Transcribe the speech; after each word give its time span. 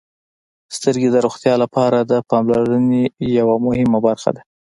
•سترګې 0.75 1.09
د 1.11 1.17
روغتیا 1.25 1.53
لپاره 1.63 1.97
د 2.01 2.13
پاملرنې 2.29 3.03
یوه 3.37 3.55
مهمه 3.65 3.99
برخه 4.07 4.29
ده. 4.35 4.41